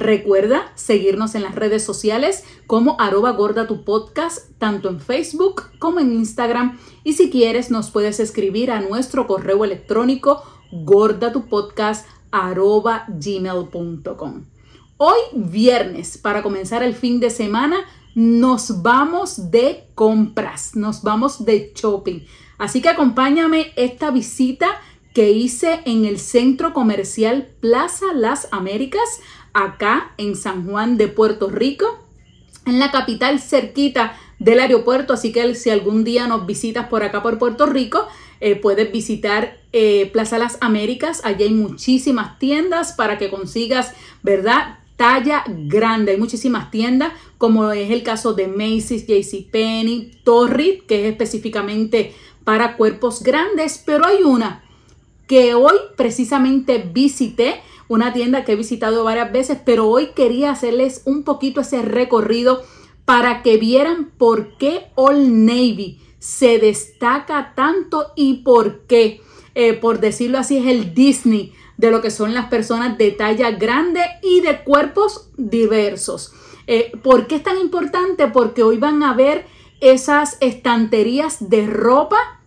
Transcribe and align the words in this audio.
Recuerda 0.00 0.72
seguirnos 0.76 1.34
en 1.34 1.42
las 1.42 1.54
redes 1.54 1.84
sociales 1.84 2.44
como 2.66 2.98
arroba 2.98 3.32
gorda 3.32 3.66
tu 3.66 3.84
podcast, 3.84 4.48
tanto 4.56 4.88
en 4.88 4.98
Facebook 4.98 5.64
como 5.78 6.00
en 6.00 6.14
Instagram. 6.14 6.78
Y 7.04 7.12
si 7.12 7.28
quieres, 7.28 7.70
nos 7.70 7.90
puedes 7.90 8.18
escribir 8.18 8.70
a 8.70 8.80
nuestro 8.80 9.26
correo 9.26 9.62
electrónico 9.62 10.42
gordatupodcast 10.72 12.06
arroba 12.30 13.04
gmail.com. 13.08 14.46
Hoy 14.96 15.18
viernes, 15.34 16.16
para 16.16 16.42
comenzar 16.42 16.82
el 16.82 16.94
fin 16.94 17.20
de 17.20 17.28
semana, 17.28 17.76
nos 18.14 18.80
vamos 18.80 19.50
de 19.50 19.84
compras, 19.94 20.74
nos 20.76 21.02
vamos 21.02 21.44
de 21.44 21.74
shopping. 21.74 22.20
Así 22.56 22.80
que 22.80 22.88
acompáñame 22.88 23.72
esta 23.76 24.10
visita 24.10 24.80
que 25.14 25.32
hice 25.32 25.80
en 25.86 26.04
el 26.04 26.18
centro 26.18 26.72
comercial 26.72 27.48
Plaza 27.60 28.06
Las 28.14 28.48
Américas, 28.52 29.20
acá 29.52 30.12
en 30.16 30.36
San 30.36 30.66
Juan 30.66 30.96
de 30.96 31.08
Puerto 31.08 31.48
Rico, 31.48 31.98
en 32.66 32.78
la 32.78 32.90
capital 32.90 33.40
cerquita 33.40 34.16
del 34.38 34.60
aeropuerto. 34.60 35.12
Así 35.12 35.32
que 35.32 35.54
si 35.54 35.70
algún 35.70 36.04
día 36.04 36.26
nos 36.26 36.46
visitas 36.46 36.88
por 36.88 37.02
acá 37.02 37.22
por 37.22 37.38
Puerto 37.38 37.66
Rico, 37.66 38.06
eh, 38.40 38.56
puedes 38.56 38.90
visitar 38.90 39.58
eh, 39.72 40.10
Plaza 40.12 40.38
Las 40.38 40.58
Américas. 40.60 41.20
Allí 41.24 41.44
hay 41.44 41.54
muchísimas 41.54 42.38
tiendas 42.38 42.92
para 42.92 43.18
que 43.18 43.30
consigas, 43.30 43.92
¿verdad? 44.22 44.78
Talla 44.96 45.44
grande. 45.46 46.12
Hay 46.12 46.18
muchísimas 46.18 46.70
tiendas, 46.70 47.12
como 47.38 47.70
es 47.70 47.90
el 47.90 48.02
caso 48.02 48.32
de 48.32 48.48
Macy's, 48.48 49.06
JCPenney, 49.06 50.20
Torrid, 50.24 50.82
que 50.82 51.06
es 51.06 51.12
específicamente 51.12 52.14
para 52.44 52.76
cuerpos 52.76 53.22
grandes. 53.22 53.82
Pero 53.84 54.06
hay 54.06 54.22
una 54.22 54.64
que 55.26 55.54
hoy 55.54 55.76
precisamente 55.96 56.78
visité, 56.78 57.60
una 57.90 58.12
tienda 58.12 58.44
que 58.44 58.52
he 58.52 58.56
visitado 58.56 59.02
varias 59.02 59.32
veces, 59.32 59.58
pero 59.64 59.88
hoy 59.88 60.10
quería 60.14 60.52
hacerles 60.52 61.02
un 61.06 61.24
poquito 61.24 61.60
ese 61.60 61.82
recorrido 61.82 62.62
para 63.04 63.42
que 63.42 63.56
vieran 63.56 64.12
por 64.16 64.56
qué 64.58 64.92
Old 64.94 65.28
Navy 65.28 66.00
se 66.20 66.60
destaca 66.60 67.52
tanto 67.56 68.12
y 68.14 68.44
por 68.44 68.86
qué, 68.86 69.20
eh, 69.56 69.72
por 69.72 69.98
decirlo 69.98 70.38
así, 70.38 70.58
es 70.58 70.66
el 70.66 70.94
Disney 70.94 71.52
de 71.78 71.90
lo 71.90 72.00
que 72.00 72.12
son 72.12 72.32
las 72.32 72.46
personas 72.46 72.96
de 72.96 73.10
talla 73.10 73.50
grande 73.50 74.02
y 74.22 74.40
de 74.40 74.62
cuerpos 74.62 75.28
diversos. 75.36 76.32
Eh, 76.68 76.92
¿Por 77.02 77.26
qué 77.26 77.34
es 77.34 77.42
tan 77.42 77.58
importante? 77.58 78.28
Porque 78.28 78.62
hoy 78.62 78.78
van 78.78 79.02
a 79.02 79.14
ver 79.14 79.46
esas 79.80 80.36
estanterías 80.38 81.50
de 81.50 81.66
ropa 81.66 82.40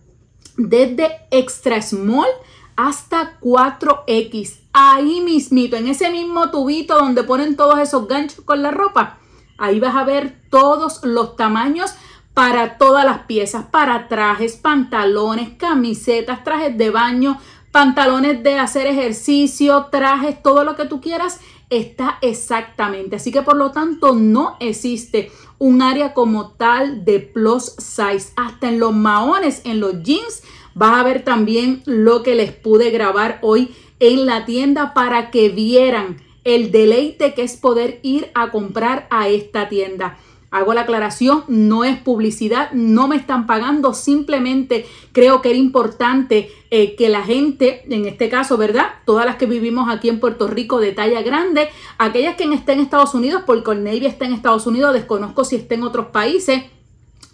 desde 0.56 1.10
extra 1.30 1.82
small 1.82 2.30
hasta 2.76 3.38
4X. 3.40 4.63
Ahí 4.76 5.20
mismito, 5.20 5.76
en 5.76 5.86
ese 5.86 6.10
mismo 6.10 6.50
tubito 6.50 6.96
donde 6.96 7.22
ponen 7.22 7.54
todos 7.54 7.78
esos 7.78 8.08
ganchos 8.08 8.44
con 8.44 8.60
la 8.60 8.72
ropa. 8.72 9.18
Ahí 9.56 9.78
vas 9.78 9.94
a 9.94 10.02
ver 10.02 10.36
todos 10.50 11.04
los 11.04 11.36
tamaños 11.36 11.94
para 12.34 12.76
todas 12.76 13.04
las 13.04 13.20
piezas, 13.20 13.66
para 13.66 14.08
trajes, 14.08 14.56
pantalones, 14.56 15.50
camisetas, 15.56 16.42
trajes 16.42 16.76
de 16.76 16.90
baño, 16.90 17.38
pantalones 17.70 18.42
de 18.42 18.58
hacer 18.58 18.88
ejercicio, 18.88 19.86
trajes, 19.92 20.42
todo 20.42 20.64
lo 20.64 20.74
que 20.74 20.86
tú 20.86 21.00
quieras 21.00 21.38
está 21.70 22.18
exactamente. 22.20 23.14
Así 23.14 23.30
que 23.30 23.42
por 23.42 23.56
lo 23.56 23.70
tanto 23.70 24.16
no 24.16 24.56
existe 24.58 25.30
un 25.58 25.82
área 25.82 26.14
como 26.14 26.48
tal 26.48 27.04
de 27.04 27.20
plus 27.20 27.76
size. 27.78 28.32
Hasta 28.34 28.70
en 28.70 28.80
los 28.80 28.92
maones, 28.92 29.62
en 29.64 29.78
los 29.78 30.02
jeans, 30.02 30.42
vas 30.74 30.98
a 30.98 31.04
ver 31.04 31.22
también 31.22 31.80
lo 31.86 32.24
que 32.24 32.34
les 32.34 32.50
pude 32.50 32.90
grabar 32.90 33.38
hoy 33.40 33.72
en 34.00 34.26
la 34.26 34.44
tienda 34.44 34.94
para 34.94 35.30
que 35.30 35.48
vieran 35.48 36.22
el 36.44 36.70
deleite 36.70 37.34
que 37.34 37.42
es 37.42 37.56
poder 37.56 38.00
ir 38.02 38.30
a 38.34 38.50
comprar 38.50 39.06
a 39.10 39.28
esta 39.28 39.68
tienda. 39.68 40.18
Hago 40.50 40.72
la 40.72 40.82
aclaración, 40.82 41.42
no 41.48 41.82
es 41.82 41.98
publicidad, 41.98 42.70
no 42.70 43.08
me 43.08 43.16
están 43.16 43.44
pagando, 43.48 43.92
simplemente 43.92 44.86
creo 45.10 45.42
que 45.42 45.50
era 45.50 45.58
importante 45.58 46.48
eh, 46.70 46.94
que 46.94 47.08
la 47.08 47.24
gente, 47.24 47.82
en 47.92 48.06
este 48.06 48.28
caso, 48.28 48.56
¿verdad? 48.56 48.86
Todas 49.04 49.26
las 49.26 49.34
que 49.34 49.46
vivimos 49.46 49.88
aquí 49.88 50.08
en 50.08 50.20
Puerto 50.20 50.46
Rico 50.46 50.78
de 50.78 50.92
talla 50.92 51.22
grande, 51.22 51.70
aquellas 51.98 52.36
que 52.36 52.44
estén 52.44 52.78
en 52.78 52.84
Estados 52.84 53.14
Unidos, 53.14 53.42
porque 53.44 53.72
el 53.72 53.82
Navy 53.82 54.06
está 54.06 54.26
en 54.26 54.32
Estados 54.32 54.68
Unidos, 54.68 54.94
desconozco 54.94 55.44
si 55.44 55.56
está 55.56 55.74
en 55.74 55.82
otros 55.82 56.06
países, 56.06 56.62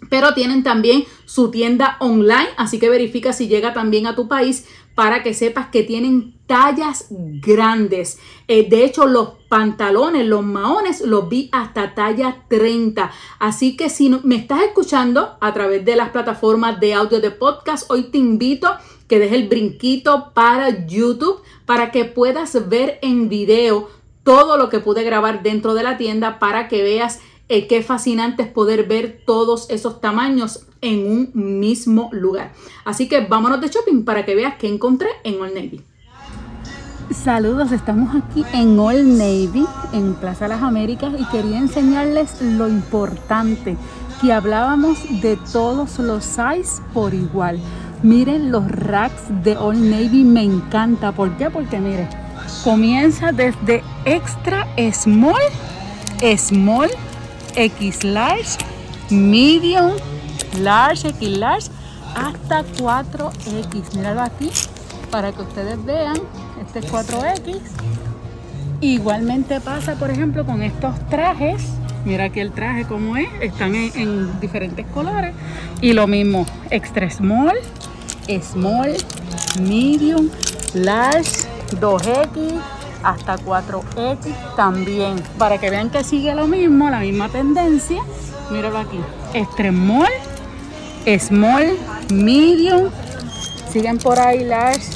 pero 0.09 0.33
tienen 0.33 0.63
también 0.63 1.03
su 1.25 1.51
tienda 1.51 1.97
online, 1.99 2.49
así 2.57 2.79
que 2.79 2.89
verifica 2.89 3.33
si 3.33 3.47
llega 3.47 3.71
también 3.73 4.07
a 4.07 4.15
tu 4.15 4.27
país 4.27 4.65
para 4.95 5.23
que 5.23 5.33
sepas 5.33 5.67
que 5.67 5.83
tienen 5.83 6.35
tallas 6.47 7.07
grandes. 7.09 8.19
Eh, 8.47 8.69
de 8.69 8.83
hecho, 8.83 9.05
los 9.05 9.29
pantalones, 9.47 10.25
los 10.25 10.43
maones, 10.43 11.01
los 11.01 11.29
vi 11.29 11.49
hasta 11.51 11.95
talla 11.95 12.43
30. 12.49 13.11
Así 13.39 13.77
que 13.77 13.89
si 13.89 14.09
me 14.09 14.35
estás 14.35 14.63
escuchando 14.63 15.37
a 15.39 15.53
través 15.53 15.85
de 15.85 15.95
las 15.95 16.09
plataformas 16.09 16.79
de 16.79 16.93
audio 16.93 17.21
de 17.21 17.31
podcast, 17.31 17.89
hoy 17.89 18.03
te 18.03 18.17
invito 18.17 18.69
que 19.07 19.19
dejes 19.19 19.39
el 19.39 19.47
brinquito 19.47 20.31
para 20.33 20.85
YouTube 20.85 21.41
para 21.65 21.91
que 21.91 22.05
puedas 22.05 22.69
ver 22.69 22.99
en 23.01 23.29
video 23.29 23.89
todo 24.23 24.57
lo 24.57 24.69
que 24.69 24.79
pude 24.79 25.03
grabar 25.03 25.43
dentro 25.43 25.73
de 25.73 25.83
la 25.83 25.97
tienda 25.97 26.39
para 26.39 26.67
que 26.67 26.83
veas 26.83 27.19
eh, 27.51 27.67
qué 27.67 27.83
fascinante 27.83 28.43
es 28.43 28.47
poder 28.47 28.87
ver 28.87 29.23
todos 29.25 29.69
esos 29.69 29.99
tamaños 29.99 30.67
en 30.79 31.05
un 31.05 31.31
mismo 31.59 32.07
lugar. 32.13 32.53
Así 32.85 33.09
que 33.09 33.25
vámonos 33.25 33.59
de 33.59 33.67
shopping 33.67 34.05
para 34.05 34.23
que 34.23 34.35
veas 34.35 34.55
qué 34.57 34.69
encontré 34.69 35.09
en 35.25 35.41
Old 35.41 35.53
Navy. 35.53 35.81
Saludos, 37.11 37.73
estamos 37.73 38.15
aquí 38.15 38.45
en 38.53 38.79
Old 38.79 39.05
Navy, 39.05 39.65
en 39.91 40.13
Plaza 40.13 40.47
Las 40.47 40.63
Américas, 40.63 41.13
y 41.19 41.25
quería 41.25 41.57
enseñarles 41.57 42.41
lo 42.41 42.69
importante, 42.69 43.75
que 44.21 44.31
hablábamos 44.31 44.97
de 45.21 45.37
todos 45.51 45.99
los 45.99 46.23
size 46.23 46.81
por 46.93 47.13
igual. 47.13 47.59
Miren 48.01 48.53
los 48.53 48.65
racks 48.71 49.23
de 49.43 49.57
Old 49.57 49.83
Navy, 49.89 50.23
me 50.23 50.43
encanta. 50.43 51.11
¿Por 51.11 51.35
qué? 51.35 51.49
Porque 51.49 51.79
miren, 51.79 52.07
comienza 52.63 53.33
desde 53.33 53.83
extra 54.05 54.65
small, 54.93 55.41
small, 56.37 56.89
X 57.55 58.03
large, 58.03 58.57
medium, 59.09 59.91
large, 60.59 61.07
X 61.09 61.29
large, 61.37 61.67
hasta 62.15 62.63
4X. 62.63 63.95
Míralo 63.95 64.21
aquí 64.21 64.49
para 65.09 65.31
que 65.31 65.41
ustedes 65.41 65.83
vean. 65.85 66.17
Este 66.65 66.79
es 66.79 66.91
4X. 66.91 67.59
Igualmente 68.81 69.61
pasa, 69.61 69.95
por 69.95 70.09
ejemplo, 70.09 70.45
con 70.45 70.63
estos 70.63 70.97
trajes. 71.09 71.63
Mira 72.03 72.25
aquí 72.25 72.39
el 72.39 72.51
traje 72.51 72.85
como 72.85 73.15
es. 73.15 73.29
Están 73.41 73.75
en, 73.75 73.91
en 73.95 74.39
diferentes 74.39 74.85
colores. 74.87 75.33
Y 75.81 75.93
lo 75.93 76.07
mismo, 76.07 76.45
extra 76.69 77.09
small, 77.09 77.57
small, 78.41 78.95
medium, 79.61 80.29
large, 80.73 81.47
2X, 81.79 82.53
hasta 83.03 83.37
4X 83.37 84.55
también. 84.55 85.21
Para 85.37 85.57
que 85.57 85.69
vean 85.69 85.89
que 85.89 86.03
sigue 86.03 86.33
lo 86.35 86.47
mismo, 86.47 86.89
la 86.89 86.99
misma 86.99 87.29
tendencia. 87.29 88.01
Míralo 88.49 88.79
aquí. 88.79 88.99
Extremol, 89.33 90.09
small, 91.19 91.77
medium. 92.11 92.89
Siguen 93.71 93.97
por 93.97 94.19
ahí 94.19 94.43
large, 94.43 94.91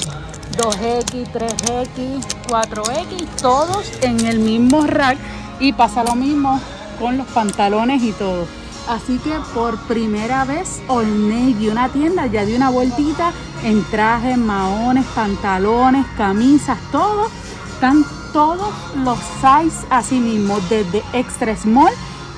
2X, 0.58 1.32
3X, 1.32 2.26
4X, 2.48 3.26
todos 3.40 3.90
en 4.02 4.26
el 4.26 4.38
mismo 4.38 4.86
rack. 4.86 5.18
Y 5.58 5.72
pasa 5.72 6.04
lo 6.04 6.14
mismo 6.14 6.60
con 7.00 7.16
los 7.16 7.26
pantalones 7.28 8.02
y 8.02 8.12
todo. 8.12 8.46
Así 8.88 9.18
que 9.18 9.32
por 9.52 9.78
primera 9.86 10.44
vez 10.44 10.80
Old 10.86 11.28
Navy, 11.28 11.68
una 11.68 11.88
tienda, 11.88 12.26
ya 12.26 12.44
dio 12.44 12.56
una 12.56 12.70
vueltita 12.70 13.32
en 13.64 13.82
trajes, 13.84 14.38
maones, 14.38 15.04
pantalones, 15.06 16.06
camisas, 16.16 16.78
todo 16.92 17.28
están 17.76 18.06
todos 18.32 18.72
los 19.04 19.18
size 19.18 19.86
así 19.90 20.18
mismo, 20.18 20.58
desde 20.70 21.02
extra 21.12 21.54
small 21.54 21.92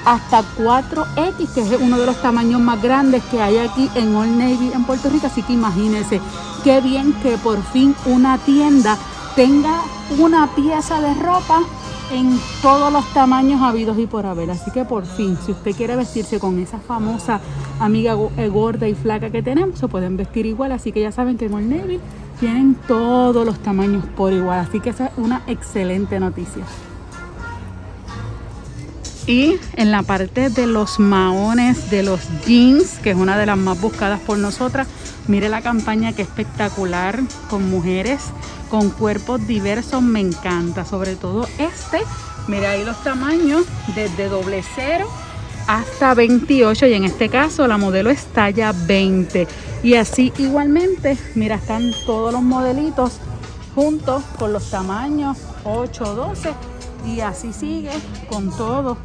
hasta 0.05 0.43
4X, 0.57 1.55
que 1.55 1.61
es 1.61 1.81
uno 1.81 1.97
de 1.97 2.07
los 2.07 2.21
tamaños 2.21 2.61
más 2.61 2.83
grandes 2.83 3.23
que 3.31 3.41
hay 3.41 3.59
aquí 3.59 3.89
en 3.95 4.17
Old 4.17 4.37
Navy 4.37 4.73
en 4.75 4.83
Puerto 4.83 5.09
Rico. 5.09 5.29
Así 5.29 5.45
que 5.45 5.53
imagínense, 5.53 6.21
qué 6.65 6.81
bien 6.81 7.13
que 7.23 7.39
por 7.39 7.63
fin 7.63 7.95
una 8.07 8.39
tienda 8.39 8.99
tenga 9.37 9.83
una 10.19 10.49
pieza 10.57 11.01
de 11.01 11.15
ropa 11.15 11.61
en 12.13 12.37
todos 12.61 12.93
los 12.93 13.07
tamaños 13.13 13.63
habidos 13.63 13.97
y 14.01 14.09
por 14.09 14.27
haber. 14.27 14.51
Así 14.51 14.73
que 14.73 14.85
por 14.85 15.07
fin, 15.07 15.39
si 15.47 15.53
usted 15.53 15.77
quiere 15.77 15.95
vestirse 15.95 16.41
con 16.41 16.59
esa 16.59 16.81
famosa 16.81 17.41
amiga 17.79 18.17
eh, 18.37 18.49
gorda 18.49 18.89
y 18.89 18.97
flaca 18.97 19.31
que 19.31 19.43
tenemos, 19.45 19.79
se 19.79 19.87
pueden 19.87 20.17
vestir 20.17 20.47
igual. 20.47 20.73
Así 20.73 20.91
que 20.91 21.01
ya 21.01 21.13
saben 21.13 21.39
que 21.39 21.47
en 21.47 21.55
Old 21.55 21.71
Navy 21.71 22.01
tienen 22.41 22.75
todos 22.75 23.45
los 23.45 23.59
tamaños 23.61 24.05
por 24.17 24.33
igual. 24.33 24.61
Así 24.61 24.81
que 24.81 24.91
esa 24.91 25.07
es 25.07 25.13
una 25.17 25.43
excelente 25.47 26.21
noticia. 26.21 26.65
Y 29.27 29.57
en 29.77 29.91
la 29.91 30.03
parte 30.03 30.49
de 30.49 30.67
los 30.67 30.99
maones, 30.99 31.91
de 31.91 32.03
los 32.03 32.21
jeans, 32.47 32.99
que 33.03 33.11
es 33.11 33.17
una 33.17 33.37
de 33.37 33.45
las 33.45 33.59
más 33.59 33.79
buscadas 33.79 34.21
por 34.21 34.39
nosotras, 34.39 34.89
mire 35.27 35.51
la 35.51 35.61
campaña 35.61 36.15
que 36.15 36.23
espectacular 36.23 37.21
con 37.51 37.69
mujeres 37.69 38.21
con 38.71 38.91
cuerpos 38.91 39.47
diversos, 39.47 40.03
me 40.03 40.21
encanta. 40.21 40.85
Sobre 40.85 41.17
todo 41.17 41.47
este, 41.59 42.01
mire 42.49 42.67
ahí 42.67 42.85
los 42.85 43.03
tamaños, 43.03 43.65
desde 43.95 44.29
doble 44.29 44.63
cero 44.75 45.09
hasta 45.69 46.15
28 46.15 46.87
y 46.87 46.95
en 46.95 47.05
este 47.05 47.29
caso 47.29 47.69
la 47.69 47.79
modelo 47.79 48.11
es 48.11 48.25
talla 48.27 48.73
20 48.73 49.47
y 49.85 49.95
así 49.95 50.33
igualmente 50.39 51.17
mira 51.37 51.55
están 51.55 51.93
todos 52.05 52.33
los 52.33 52.43
modelitos 52.43 53.19
juntos 53.77 54.25
con 54.37 54.53
los 54.53 54.69
tamaños 54.71 55.37
8 55.63 56.15
12 56.15 56.53
y 57.07 57.21
así 57.21 57.53
sigue 57.53 57.93
con 58.29 58.51
todo 58.51 58.99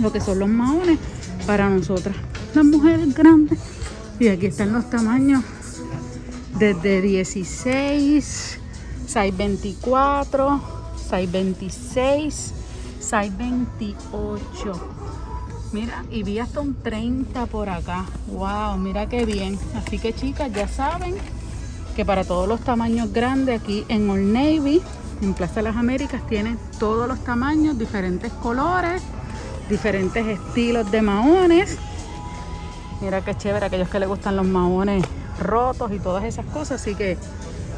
lo 0.00 0.12
que 0.12 0.20
son 0.20 0.38
los 0.38 0.48
maones 0.48 0.98
para 1.46 1.68
nosotras, 1.68 2.16
las 2.54 2.64
mujeres 2.64 3.14
grandes. 3.14 3.58
Y 4.18 4.28
aquí 4.28 4.46
están 4.46 4.72
los 4.72 4.88
tamaños 4.90 5.44
desde 6.58 7.00
16, 7.00 8.58
624, 9.06 10.60
626, 11.08 12.52
628. 13.00 15.09
Mira, 15.72 16.04
y 16.10 16.22
vi 16.22 16.38
hasta 16.38 16.60
un 16.60 16.74
30 16.74 17.46
por 17.46 17.68
acá. 17.68 18.06
Wow, 18.28 18.76
mira 18.78 19.08
qué 19.08 19.24
bien. 19.24 19.58
Así 19.74 19.98
que 19.98 20.12
chicas, 20.12 20.52
ya 20.52 20.66
saben 20.66 21.14
que 21.94 22.04
para 22.04 22.24
todos 22.24 22.48
los 22.48 22.60
tamaños 22.60 23.12
grandes 23.12 23.60
aquí 23.60 23.84
en 23.88 24.08
Old 24.10 24.32
Navy, 24.32 24.82
en 25.22 25.34
Plaza 25.34 25.56
de 25.56 25.62
las 25.62 25.76
Américas, 25.76 26.26
tienen 26.26 26.58
todos 26.78 27.06
los 27.06 27.22
tamaños, 27.24 27.78
diferentes 27.78 28.32
colores 28.32 29.02
diferentes 29.70 30.26
estilos 30.26 30.90
de 30.90 31.00
maones. 31.00 31.78
Mira 33.00 33.24
qué 33.24 33.34
chévere, 33.34 33.66
aquellos 33.66 33.88
que 33.88 34.00
les 34.00 34.08
gustan 34.08 34.36
los 34.36 34.46
maones 34.46 35.04
rotos 35.40 35.92
y 35.92 36.00
todas 36.00 36.24
esas 36.24 36.44
cosas. 36.46 36.82
Así 36.82 36.94
que 36.94 37.16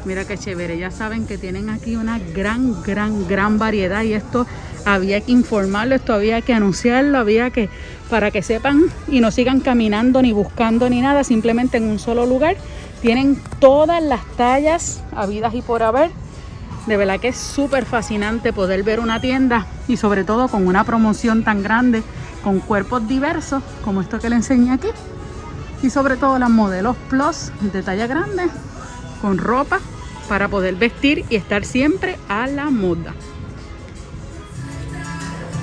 mira 0.03 0.25
qué 0.25 0.37
chévere. 0.37 0.77
Ya 0.77 0.91
saben 0.91 1.25
que 1.27 1.37
tienen 1.37 1.69
aquí 1.69 1.95
una 1.95 2.19
gran, 2.19 2.81
gran, 2.81 3.27
gran 3.27 3.59
variedad. 3.59 4.01
Y 4.01 4.13
esto 4.13 4.45
había 4.85 5.21
que 5.21 5.31
informarlo, 5.31 5.95
esto 5.95 6.13
había 6.13 6.41
que 6.41 6.53
anunciarlo, 6.53 7.17
había 7.17 7.49
que, 7.51 7.69
para 8.09 8.31
que 8.31 8.41
sepan 8.41 8.83
y 9.07 9.19
no 9.19 9.31
sigan 9.31 9.59
caminando 9.59 10.21
ni 10.21 10.31
buscando 10.31 10.89
ni 10.89 11.01
nada, 11.01 11.23
simplemente 11.23 11.77
en 11.77 11.83
un 11.83 11.99
solo 11.99 12.25
lugar. 12.25 12.57
Tienen 13.01 13.41
todas 13.59 14.01
las 14.01 14.25
tallas 14.37 15.01
habidas 15.15 15.53
y 15.53 15.61
por 15.61 15.83
haber 15.83 16.11
de 16.85 16.97
verdad 16.97 17.19
que 17.19 17.29
es 17.29 17.37
súper 17.37 17.85
fascinante 17.85 18.51
poder 18.51 18.83
ver 18.83 18.99
una 18.99 19.21
tienda 19.21 19.67
y 19.87 19.97
sobre 19.97 20.23
todo 20.23 20.47
con 20.49 20.67
una 20.67 20.83
promoción 20.83 21.43
tan 21.43 21.63
grande, 21.63 22.03
con 22.43 22.59
cuerpos 22.59 23.07
diversos 23.07 23.63
como 23.83 24.01
esto 24.01 24.19
que 24.19 24.29
le 24.29 24.35
enseñé 24.35 24.73
aquí. 24.73 24.89
Y 25.81 25.89
sobre 25.89 26.15
todo 26.15 26.39
las 26.39 26.49
modelos 26.49 26.95
plus 27.09 27.51
de 27.59 27.83
talla 27.83 28.07
grande, 28.07 28.47
con 29.21 29.37
ropa 29.37 29.79
para 30.29 30.47
poder 30.47 30.75
vestir 30.75 31.25
y 31.29 31.35
estar 31.35 31.65
siempre 31.65 32.17
a 32.29 32.47
la 32.47 32.69
moda. 32.69 33.13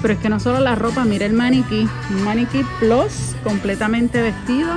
Pero 0.02 0.14
es 0.14 0.20
que 0.20 0.28
no 0.28 0.40
solo 0.40 0.60
la 0.60 0.74
ropa, 0.74 1.04
mira 1.04 1.26
el 1.26 1.34
maniquí, 1.34 1.88
un 2.10 2.24
maniquí 2.24 2.64
plus 2.78 3.36
completamente 3.44 4.22
vestido, 4.22 4.76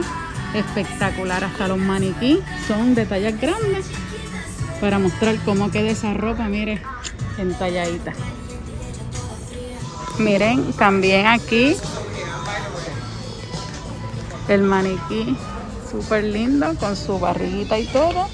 espectacular. 0.54 1.44
Hasta 1.44 1.68
los 1.68 1.78
maniquí 1.78 2.40
son 2.68 2.94
de 2.94 3.06
tallas 3.06 3.40
grandes 3.40 3.86
para 4.82 5.00
mostrar 5.00 5.38
cómo 5.46 5.72
queda 5.72 5.92
esa 5.92 6.14
ropa, 6.14 6.50
mire, 6.50 6.82
entalladita. 7.38 8.12
Miren, 10.20 10.74
también 10.74 11.26
aquí 11.26 11.76
el 14.50 14.62
maniquí, 14.62 15.38
súper 15.90 16.26
lindo, 16.26 16.76
con 16.80 16.96
su 16.96 17.18
barriguita 17.18 17.80
y 17.80 17.86
todo. 17.88 18.28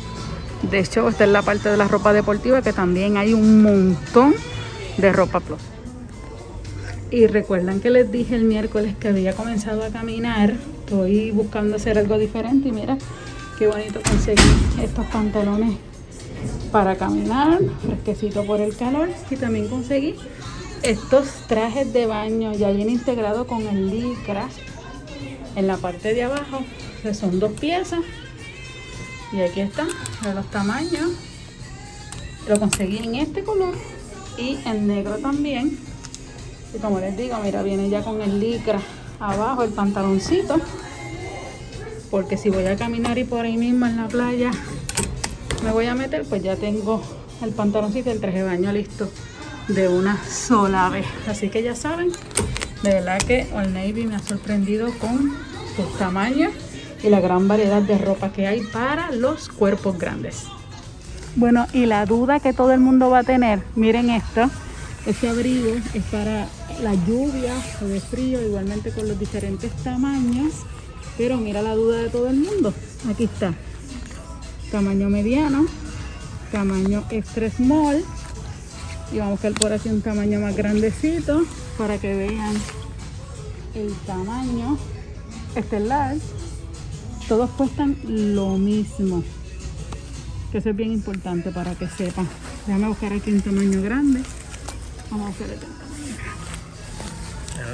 De 0.63 0.79
hecho, 0.79 1.07
esta 1.07 1.23
es 1.23 1.29
la 1.29 1.41
parte 1.41 1.69
de 1.69 1.77
la 1.77 1.87
ropa 1.87 2.13
deportiva, 2.13 2.61
que 2.61 2.73
también 2.73 3.17
hay 3.17 3.33
un 3.33 3.61
montón 3.61 4.33
de 4.97 5.13
ropa 5.13 5.39
plus. 5.39 5.68
Y 7.11 7.25
recuerdan 7.25 7.79
que 7.79 7.89
les 7.89 8.11
dije 8.11 8.35
el 8.35 8.43
miércoles 8.43 8.95
que 8.99 9.07
había 9.07 9.33
comenzado 9.33 9.83
a 9.83 9.89
caminar. 9.89 10.55
Estoy 10.81 11.31
buscando 11.31 11.75
hacer 11.75 11.97
algo 11.97 12.19
diferente 12.19 12.69
y 12.69 12.71
mira 12.71 12.97
qué 13.57 13.67
bonito 13.67 13.99
conseguir 14.01 14.45
estos 14.81 15.05
pantalones 15.07 15.77
para 16.71 16.95
caminar, 16.97 17.59
fresquecito 17.81 18.45
por 18.45 18.61
el 18.61 18.75
calor. 18.75 19.09
Y 19.29 19.35
también 19.37 19.67
conseguí 19.69 20.15
estos 20.83 21.27
trajes 21.47 21.91
de 21.93 22.05
baño 22.05 22.53
ya 22.53 22.69
bien 22.69 22.91
integrado 22.91 23.47
con 23.47 23.65
el 23.65 23.89
licra 23.89 24.47
en 25.55 25.65
la 25.65 25.77
parte 25.77 26.13
de 26.13 26.23
abajo, 26.23 26.63
que 27.01 27.15
son 27.15 27.39
dos 27.39 27.53
piezas. 27.53 28.01
Y 29.33 29.41
aquí 29.41 29.61
están 29.61 29.87
los 30.35 30.45
tamaños. 30.51 31.09
Lo 32.47 32.59
conseguí 32.59 32.97
en 32.97 33.15
este 33.15 33.43
color 33.43 33.73
y 34.37 34.59
en 34.65 34.85
negro 34.85 35.17
también. 35.17 35.88
Y 36.73 36.77
como 36.79 36.99
les 36.99 37.17
digo, 37.17 37.37
mira, 37.43 37.63
viene 37.63 37.89
ya 37.89 38.03
con 38.03 38.21
el 38.21 38.39
licra 38.39 38.79
abajo, 39.19 39.63
el 39.63 39.71
pantaloncito. 39.71 40.57
Porque 42.11 42.37
si 42.37 42.49
voy 42.49 42.65
a 42.65 42.75
caminar 42.75 43.17
y 43.17 43.23
por 43.23 43.45
ahí 43.45 43.57
mismo 43.57 43.85
en 43.85 43.97
la 43.97 44.07
playa 44.07 44.51
me 45.63 45.71
voy 45.71 45.85
a 45.85 45.95
meter, 45.95 46.25
pues 46.25 46.41
ya 46.41 46.55
tengo 46.55 47.01
el 47.43 47.51
pantaloncito 47.51 48.09
y 48.09 48.13
el 48.13 48.19
traje 48.19 48.37
de 48.37 48.43
baño 48.43 48.71
listo 48.71 49.09
de 49.67 49.87
una 49.87 50.23
sola 50.25 50.89
vez. 50.89 51.05
Así 51.27 51.49
que 51.49 51.61
ya 51.61 51.75
saben, 51.75 52.11
de 52.83 52.93
verdad 52.93 53.19
que 53.19 53.47
Old 53.53 53.73
Navy 53.73 54.05
me 54.05 54.15
ha 54.15 54.19
sorprendido 54.19 54.91
con 54.99 55.35
sus 55.75 55.97
tamaños 55.97 56.53
y 57.03 57.09
la 57.09 57.19
gran 57.19 57.47
variedad 57.47 57.81
de 57.81 57.97
ropa 57.97 58.31
que 58.31 58.47
hay 58.47 58.61
para 58.61 59.11
los 59.11 59.49
cuerpos 59.49 59.97
grandes. 59.97 60.45
Bueno, 61.35 61.67
y 61.73 61.85
la 61.85 62.05
duda 62.05 62.39
que 62.39 62.53
todo 62.53 62.73
el 62.73 62.79
mundo 62.79 63.09
va 63.09 63.19
a 63.19 63.23
tener, 63.23 63.61
miren 63.75 64.09
esto, 64.09 64.49
este 65.05 65.29
abrigo 65.29 65.69
es 65.93 66.03
para 66.05 66.47
la 66.81 66.93
lluvia 66.93 67.53
o 67.81 67.85
de 67.85 67.99
frío, 67.99 68.41
igualmente 68.41 68.91
con 68.91 69.07
los 69.07 69.19
diferentes 69.19 69.71
tamaños, 69.83 70.53
pero 71.17 71.37
mira 71.37 71.61
la 71.61 71.75
duda 71.75 71.97
de 71.97 72.09
todo 72.09 72.27
el 72.27 72.37
mundo, 72.37 72.73
aquí 73.09 73.25
está, 73.25 73.53
tamaño 74.71 75.09
mediano, 75.09 75.65
tamaño 76.51 77.03
extra 77.09 77.49
small 77.49 78.03
y 79.11 79.17
vamos 79.17 79.27
a 79.27 79.31
buscar 79.31 79.53
por 79.53 79.73
así 79.73 79.89
un 79.89 80.01
tamaño 80.01 80.39
más 80.39 80.55
grandecito 80.55 81.43
para 81.77 81.97
que 81.97 82.13
vean 82.13 82.55
el 83.75 83.93
tamaño. 84.05 84.77
Este 85.55 85.77
es 85.77 85.83
large. 85.83 86.21
Todos 87.27 87.49
cuestan 87.51 87.97
lo 88.05 88.57
mismo. 88.57 89.23
Que 90.51 90.59
eso 90.59 90.69
es 90.69 90.75
bien 90.75 90.91
importante 90.91 91.51
para 91.51 91.75
que 91.75 91.87
sepan. 91.87 92.27
Déjame 92.65 92.87
buscar 92.87 93.13
aquí 93.13 93.31
un 93.31 93.41
tamaño 93.41 93.81
grande. 93.81 94.21
Vamos 95.09 95.25
a 95.25 95.29
buscar 95.29 95.49
el 95.49 95.59
tamaño. 95.59 95.88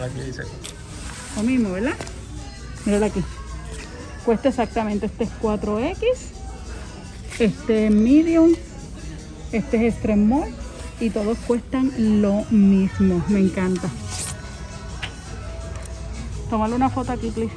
Aquí 0.04 0.22
dice. 0.22 0.44
Lo 1.36 1.44
mismo, 1.44 1.72
¿verdad? 1.72 1.96
Mírala 2.86 3.08
aquí. 3.08 3.24
Cuesta 4.26 4.50
exactamente, 4.50 5.06
este 5.06 5.26
es 5.26 5.30
4X 5.42 6.36
este 7.40 7.88
es 7.88 7.92
medium, 7.92 8.54
este 9.52 9.78
es 9.78 9.94
extreme 9.94 10.54
y 11.02 11.10
todos 11.10 11.38
cuestan 11.40 11.92
lo 12.22 12.46
mismo. 12.50 13.24
Me 13.28 13.40
encanta. 13.40 13.90
Tómale 16.50 16.76
una 16.76 16.90
foto 16.90 17.12
aquí, 17.12 17.32
please. 17.32 17.54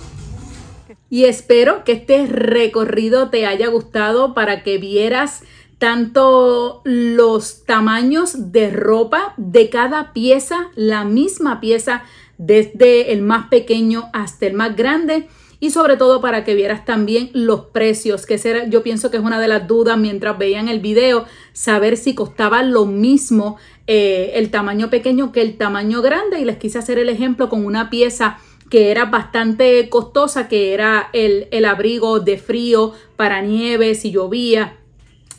Y 1.11 1.25
espero 1.25 1.85
que 1.85 1.92
este 1.92 2.26
recorrido 2.26 3.30
te 3.30 3.47
haya 3.47 3.68
gustado 3.68 4.35
para 4.35 4.62
que 4.62 4.78
vieras 4.78 5.42
tanto 5.78 6.83
los 6.85 7.64
tamaños 7.64 8.50
de 8.50 8.71
ropa 8.71 9.35
de 9.37 9.71
cada 9.71 10.12
pieza, 10.12 10.71
la 10.75 11.04
misma 11.04 11.61
pieza, 11.61 12.02
desde 12.38 13.12
el 13.12 13.23
más 13.23 13.49
pequeño 13.49 14.09
hasta 14.12 14.47
el 14.47 14.54
más 14.54 14.76
grande 14.76 15.28
y 15.61 15.71
sobre 15.71 15.97
todo 15.97 16.21
para 16.21 16.45
que 16.45 16.54
vieras 16.54 16.85
también 16.85 17.30
los 17.33 17.66
precios, 17.66 18.26
que 18.26 18.38
será, 18.38 18.68
yo 18.68 18.85
pienso 18.85 19.11
que 19.11 19.16
es 19.16 19.23
una 19.23 19.40
de 19.40 19.49
las 19.49 19.66
dudas 19.66 19.99
mientras 19.99 20.38
veían 20.38 20.68
el 20.68 20.78
video, 20.78 21.26
saber 21.52 21.97
si 21.97 22.14
costaba 22.14 22.62
lo 22.62 22.87
mismo 22.87 23.57
eh, 23.88 24.33
el 24.35 24.50
tamaño 24.50 24.88
pequeño 24.88 25.33
que 25.33 25.42
el 25.42 25.57
tamaño 25.57 26.00
grande. 26.00 26.38
Y 26.38 26.45
les 26.45 26.59
quise 26.59 26.78
hacer 26.78 26.99
el 26.99 27.09
ejemplo 27.09 27.49
con 27.49 27.66
una 27.66 27.90
pieza 27.90 28.38
que 28.71 28.92
era 28.92 29.07
bastante 29.07 29.88
costosa, 29.88 30.47
que 30.47 30.75
era 30.75 31.11
el, 31.12 31.49
el 31.50 31.64
abrigo 31.64 32.21
de 32.21 32.38
frío 32.38 32.92
para 33.16 33.42
nieve 33.42 33.97
si 33.97 34.12
llovía 34.12 34.76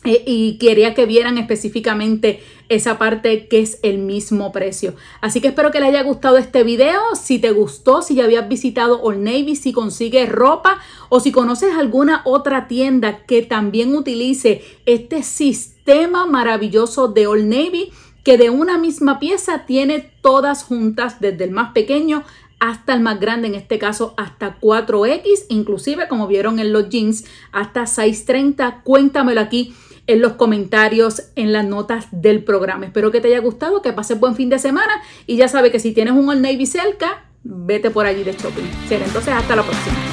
eh, 0.04 0.22
y 0.26 0.56
quería 0.58 0.94
que 0.94 1.04
vieran 1.04 1.36
específicamente 1.36 2.42
esa 2.70 2.98
parte 2.98 3.48
que 3.48 3.60
es 3.60 3.80
el 3.82 3.98
mismo 3.98 4.50
precio. 4.52 4.94
Así 5.20 5.40
que 5.40 5.48
espero 5.48 5.70
que 5.70 5.80
les 5.80 5.90
haya 5.90 6.02
gustado 6.02 6.38
este 6.38 6.62
video. 6.62 7.00
Si 7.20 7.38
te 7.38 7.50
gustó, 7.50 8.00
si 8.00 8.14
ya 8.14 8.24
habías 8.24 8.48
visitado 8.48 9.02
Old 9.02 9.18
Navy, 9.18 9.56
si 9.56 9.72
consigues 9.72 10.30
ropa 10.30 10.78
o 11.10 11.20
si 11.20 11.32
conoces 11.32 11.74
alguna 11.74 12.22
otra 12.24 12.66
tienda 12.66 13.24
que 13.26 13.42
también 13.42 13.94
utilice 13.94 14.62
este 14.86 15.22
sistema 15.22 16.24
maravilloso 16.26 17.08
de 17.08 17.26
Old 17.26 17.46
Navy 17.46 17.90
que 18.24 18.38
de 18.38 18.50
una 18.50 18.78
misma 18.78 19.18
pieza 19.18 19.66
tiene 19.66 20.10
todas 20.22 20.62
juntas 20.62 21.20
desde 21.20 21.44
el 21.44 21.50
más 21.50 21.72
pequeño 21.72 22.24
hasta 22.60 22.92
el 22.92 23.00
más 23.00 23.18
grande, 23.18 23.48
en 23.48 23.54
este 23.54 23.78
caso 23.78 24.14
hasta 24.18 24.60
4X, 24.60 25.46
inclusive 25.48 26.08
como 26.08 26.26
vieron 26.26 26.58
en 26.58 26.72
los 26.72 26.90
jeans, 26.90 27.24
hasta 27.52 27.86
630. 27.86 28.82
Cuéntamelo 28.84 29.40
aquí 29.40 29.74
en 30.12 30.20
los 30.20 30.32
comentarios, 30.32 31.24
en 31.36 31.52
las 31.52 31.64
notas 31.64 32.06
del 32.10 32.44
programa. 32.44 32.86
Espero 32.86 33.10
que 33.10 33.20
te 33.20 33.28
haya 33.28 33.40
gustado, 33.40 33.82
que 33.82 33.92
pases 33.92 34.18
buen 34.18 34.34
fin 34.34 34.48
de 34.48 34.58
semana 34.58 34.92
y 35.26 35.36
ya 35.36 35.48
sabes 35.48 35.72
que 35.72 35.78
si 35.78 35.92
tienes 35.92 36.14
un 36.14 36.28
Old 36.28 36.42
Navy 36.42 36.66
cerca, 36.66 37.24
vete 37.42 37.90
por 37.90 38.06
allí 38.06 38.24
de 38.24 38.32
shopping. 38.32 38.64
Entonces, 38.90 39.34
hasta 39.34 39.56
la 39.56 39.62
próxima. 39.62 40.09